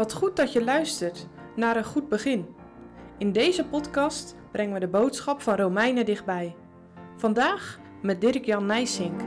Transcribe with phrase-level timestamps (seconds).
[0.00, 2.54] Wat goed dat je luistert naar een goed begin.
[3.18, 6.56] In deze podcast brengen we de boodschap van Romeinen dichtbij.
[7.16, 9.20] Vandaag met Dirk-Jan Nijsink.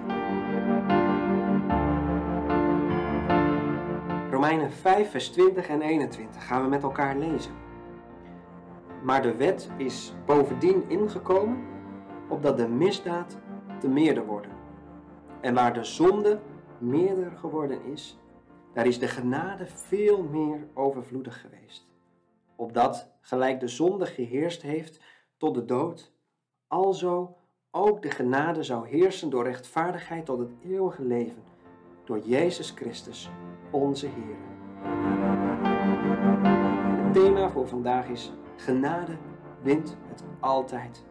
[4.32, 7.52] Romeinen 5, vers 20 en 21 gaan we met elkaar lezen.
[9.04, 11.58] Maar de wet is bovendien ingekomen
[12.30, 13.38] opdat de misdaad
[13.80, 14.52] te meerder worden.
[15.42, 16.40] En waar de zonde
[16.78, 18.18] meerder geworden is,
[18.74, 21.88] daar is de genade veel meer overvloedig geweest.
[22.56, 25.02] Opdat, gelijk de zonde geheerst heeft
[25.38, 26.14] tot de dood,
[26.68, 27.38] alzo
[27.72, 31.44] ook de genade zou heersen door rechtvaardigheid tot het eeuwige leven,
[32.04, 33.30] door Jezus Christus,
[33.72, 34.36] onze Heer.
[37.04, 39.18] Het thema voor vandaag is genade
[39.62, 41.06] wint het altijd.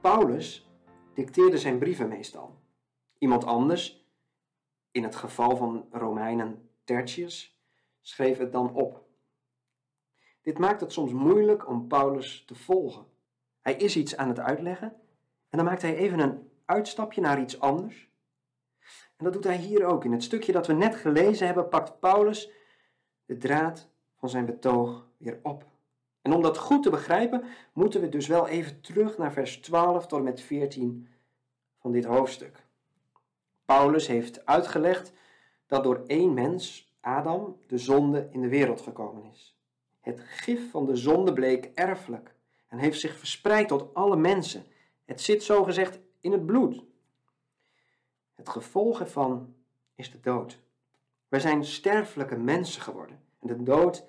[0.00, 0.70] Paulus
[1.14, 2.54] dicteerde zijn brieven meestal.
[3.18, 4.05] Iemand anders
[4.96, 7.60] in het geval van Romeinen Tertius
[8.00, 9.04] schreef het dan op.
[10.42, 13.06] Dit maakt het soms moeilijk om Paulus te volgen.
[13.60, 14.88] Hij is iets aan het uitleggen
[15.48, 18.10] en dan maakt hij even een uitstapje naar iets anders.
[19.16, 20.04] En dat doet hij hier ook.
[20.04, 22.50] In het stukje dat we net gelezen hebben, pakt Paulus
[23.24, 25.64] de draad van zijn betoog weer op.
[26.22, 30.06] En om dat goed te begrijpen, moeten we dus wel even terug naar vers 12
[30.06, 31.08] tot en met 14
[31.78, 32.65] van dit hoofdstuk.
[33.66, 35.12] Paulus heeft uitgelegd
[35.66, 39.58] dat door één mens, Adam, de zonde in de wereld gekomen is.
[40.00, 42.34] Het gif van de zonde bleek erfelijk
[42.68, 44.64] en heeft zich verspreid tot alle mensen.
[45.04, 46.84] Het zit zogezegd in het bloed.
[48.34, 49.54] Het gevolg ervan
[49.94, 50.58] is de dood.
[51.28, 54.06] Wij zijn sterfelijke mensen geworden en de dood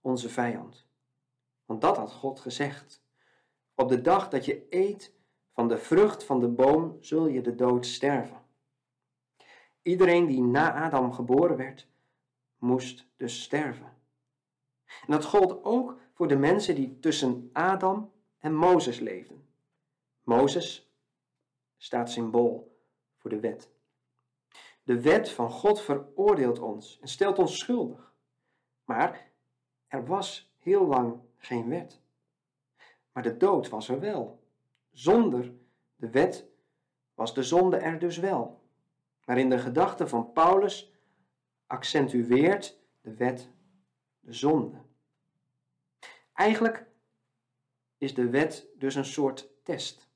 [0.00, 0.86] onze vijand.
[1.66, 3.02] Want dat had God gezegd.
[3.74, 5.12] Op de dag dat je eet
[5.52, 8.46] van de vrucht van de boom, zul je de dood sterven.
[9.88, 11.86] Iedereen die na Adam geboren werd,
[12.58, 13.96] moest dus sterven.
[14.84, 19.48] En dat gold ook voor de mensen die tussen Adam en Mozes leefden.
[20.22, 20.92] Mozes
[21.76, 22.78] staat symbool
[23.16, 23.70] voor de wet.
[24.82, 28.12] De wet van God veroordeelt ons en stelt ons schuldig.
[28.84, 29.30] Maar
[29.86, 32.00] er was heel lang geen wet.
[33.12, 34.42] Maar de dood was er wel.
[34.90, 35.52] Zonder
[35.96, 36.46] de wet
[37.14, 38.66] was de zonde er dus wel.
[39.28, 40.92] Maar in de gedachte van Paulus
[41.66, 43.48] accentueert de wet
[44.20, 44.76] de zonde.
[46.32, 46.86] Eigenlijk
[47.98, 50.08] is de wet dus een soort test.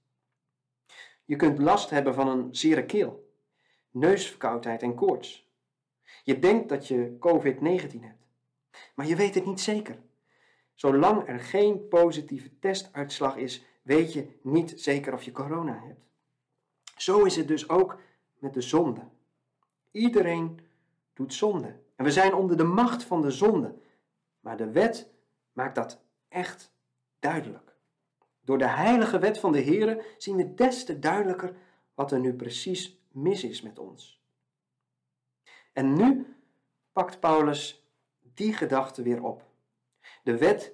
[1.24, 3.34] Je kunt last hebben van een zere keel,
[3.90, 5.50] neusverkoudheid en koorts.
[6.24, 8.26] Je denkt dat je COVID-19 hebt,
[8.94, 9.98] maar je weet het niet zeker.
[10.74, 16.00] Zolang er geen positieve testuitslag is, weet je niet zeker of je corona hebt.
[16.96, 18.00] Zo is het dus ook
[18.42, 19.00] met de zonde.
[19.90, 20.60] Iedereen
[21.12, 21.80] doet zonde.
[21.96, 23.74] En we zijn onder de macht van de zonde.
[24.40, 25.10] Maar de wet
[25.52, 26.74] maakt dat echt
[27.18, 27.76] duidelijk.
[28.40, 31.56] Door de heilige wet van de Here zien we des te duidelijker
[31.94, 34.22] wat er nu precies mis is met ons.
[35.72, 36.36] En nu
[36.92, 37.86] pakt Paulus
[38.34, 39.44] die gedachte weer op.
[40.22, 40.72] De wet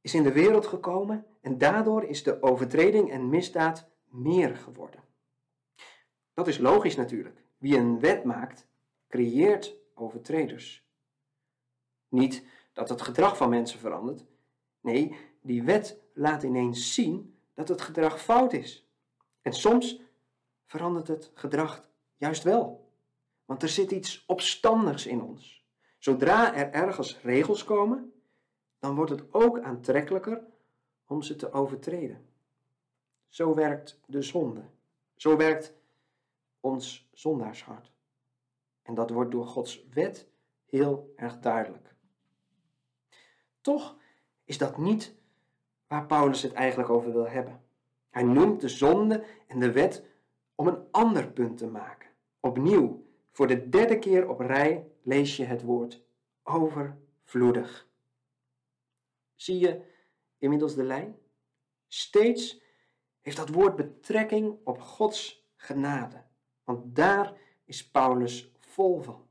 [0.00, 5.05] is in de wereld gekomen en daardoor is de overtreding en misdaad meer geworden.
[6.36, 7.42] Dat is logisch natuurlijk.
[7.58, 8.66] Wie een wet maakt,
[9.08, 10.84] creëert overtreders.
[12.08, 14.24] Niet dat het gedrag van mensen verandert.
[14.80, 18.88] Nee, die wet laat ineens zien dat het gedrag fout is.
[19.42, 20.00] En soms
[20.64, 22.90] verandert het gedrag juist wel.
[23.44, 25.64] Want er zit iets opstandigs in ons.
[25.98, 28.12] Zodra er ergens regels komen,
[28.78, 30.44] dan wordt het ook aantrekkelijker
[31.06, 32.28] om ze te overtreden.
[33.28, 34.62] Zo werkt de zonde.
[35.14, 35.74] Zo werkt
[36.66, 37.92] ons zondaarshart.
[38.82, 40.28] En dat wordt door Gods wet
[40.64, 41.94] heel erg duidelijk.
[43.60, 43.96] Toch
[44.44, 45.14] is dat niet
[45.86, 47.64] waar Paulus het eigenlijk over wil hebben.
[48.10, 50.04] Hij noemt de zonde en de wet
[50.54, 52.10] om een ander punt te maken.
[52.40, 56.04] Opnieuw, voor de derde keer op rij lees je het woord
[56.42, 57.88] overvloedig.
[59.34, 59.82] Zie je
[60.38, 61.18] inmiddels de lijn?
[61.86, 62.62] Steeds
[63.20, 66.24] heeft dat woord betrekking op Gods genade.
[66.66, 67.32] Want daar
[67.64, 69.26] is Paulus vol van.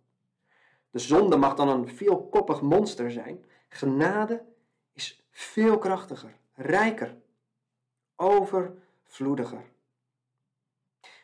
[0.89, 3.45] De zonde mag dan een veelkoppig monster zijn.
[3.69, 4.45] Genade
[4.93, 7.17] is veel krachtiger, rijker,
[8.15, 9.71] overvloediger.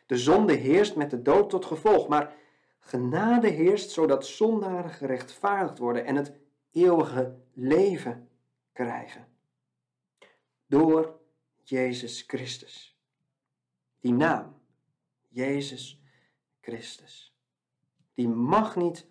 [0.06, 2.34] De zonde heerst met de dood tot gevolg, maar
[2.78, 6.32] genade heerst zodat zondaren gerechtvaardigd worden en het
[6.70, 8.28] eeuwige leven
[8.72, 9.28] krijgen.
[10.66, 11.20] Door
[11.62, 12.96] Jezus Christus.
[14.00, 14.60] Die naam,
[15.28, 16.01] Jezus
[16.62, 17.36] Christus.
[18.14, 19.06] Die mag niet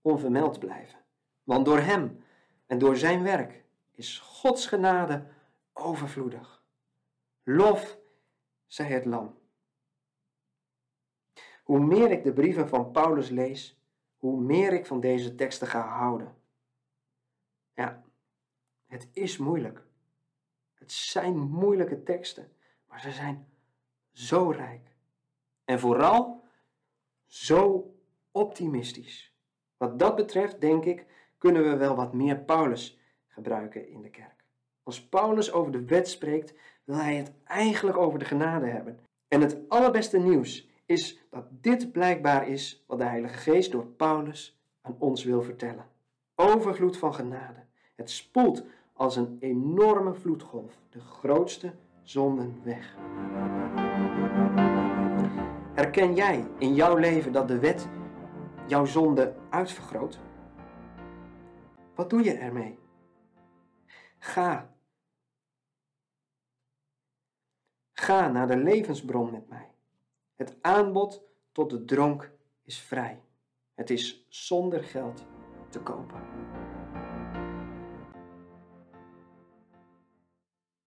[0.00, 0.98] onvermeld blijven.
[1.42, 2.24] Want door Hem
[2.66, 5.26] en door Zijn werk is Gods genade
[5.72, 6.64] overvloedig.
[7.42, 7.98] Lof
[8.66, 9.38] zij het Lam.
[11.62, 13.80] Hoe meer ik de brieven van Paulus lees,
[14.16, 16.36] hoe meer ik van deze teksten ga houden.
[17.74, 18.04] Ja,
[18.86, 19.84] het is moeilijk.
[20.74, 22.52] Het zijn moeilijke teksten,
[22.88, 23.48] maar ze zijn
[24.12, 24.96] zo rijk.
[25.64, 26.44] En vooral
[27.26, 27.90] zo
[28.30, 29.34] optimistisch.
[29.76, 31.06] Wat dat betreft, denk ik,
[31.38, 34.44] kunnen we wel wat meer Paulus gebruiken in de kerk.
[34.82, 38.98] Als Paulus over de wet spreekt, wil hij het eigenlijk over de genade hebben.
[39.28, 44.60] En het allerbeste nieuws is dat dit blijkbaar is wat de Heilige Geest door Paulus
[44.80, 45.86] aan ons wil vertellen.
[46.34, 47.64] Overvloed van genade.
[47.94, 52.94] Het spoelt als een enorme vloedgolf de grootste zonden weg.
[55.96, 57.88] Herken jij in jouw leven dat de wet
[58.66, 60.18] jouw zonde uitvergroot?
[61.94, 62.78] Wat doe je ermee?
[64.18, 64.74] Ga.
[67.92, 69.70] Ga naar de levensbron met mij.
[70.34, 71.22] Het aanbod
[71.52, 72.30] tot de dronk
[72.62, 73.22] is vrij.
[73.74, 75.26] Het is zonder geld
[75.68, 76.20] te kopen.